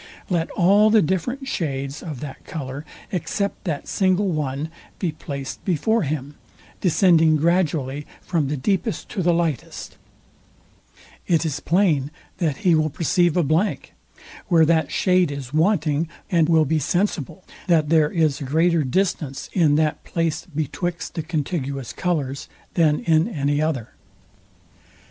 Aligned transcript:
Let 0.31 0.49
all 0.57 0.89
the 0.89 1.03
different 1.03 1.47
shades 1.47 2.01
of 2.01 2.21
that 2.21 2.43
colour, 2.43 2.87
except 3.11 3.65
that 3.65 3.87
single 3.87 4.29
one, 4.29 4.69
be 4.97 5.11
placed 5.11 5.63
before 5.63 6.01
him, 6.01 6.33
descending 6.79 7.35
gradually 7.35 8.07
from 8.23 8.47
the 8.47 8.57
deepest 8.57 9.09
to 9.09 9.21
the 9.21 9.31
lightest; 9.31 9.97
it 11.27 11.45
is 11.45 11.59
plain, 11.59 12.09
that 12.39 12.57
he 12.65 12.73
will 12.73 12.89
perceive 12.89 13.37
a 13.37 13.43
blank, 13.43 13.93
where 14.47 14.65
that 14.65 14.91
shade 14.91 15.29
is 15.29 15.53
wanting, 15.53 16.09
said 16.31 16.49
will 16.49 16.65
be 16.65 16.79
sensible, 16.79 17.43
that 17.67 17.89
there 17.89 18.09
is 18.09 18.41
a 18.41 18.43
greater 18.43 18.83
distance 18.83 19.51
in 19.53 19.75
that 19.75 20.03
place 20.03 20.47
betwixt 20.47 21.13
the 21.13 21.21
contiguous 21.21 21.93
colours, 21.93 22.49
than 22.73 23.01
in 23.01 23.27
any 23.27 23.61
other. 23.61 23.89